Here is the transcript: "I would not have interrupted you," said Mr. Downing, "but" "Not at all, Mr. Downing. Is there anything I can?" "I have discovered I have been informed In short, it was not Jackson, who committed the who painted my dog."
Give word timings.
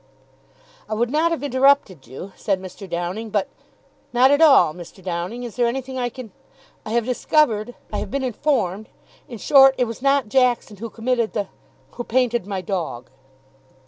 "I 0.89 0.95
would 0.95 1.11
not 1.11 1.29
have 1.29 1.43
interrupted 1.43 2.07
you," 2.07 2.31
said 2.35 2.59
Mr. 2.59 2.89
Downing, 2.89 3.29
"but" 3.29 3.47
"Not 4.13 4.31
at 4.31 4.41
all, 4.41 4.73
Mr. 4.73 5.03
Downing. 5.03 5.43
Is 5.43 5.57
there 5.57 5.67
anything 5.67 5.99
I 5.99 6.09
can?" 6.09 6.31
"I 6.87 6.89
have 6.89 7.05
discovered 7.05 7.75
I 7.93 7.99
have 7.99 8.09
been 8.09 8.23
informed 8.23 8.89
In 9.29 9.37
short, 9.37 9.75
it 9.77 9.85
was 9.85 10.01
not 10.01 10.27
Jackson, 10.27 10.77
who 10.77 10.89
committed 10.89 11.33
the 11.33 11.49
who 11.91 12.03
painted 12.03 12.47
my 12.47 12.61
dog." 12.61 13.11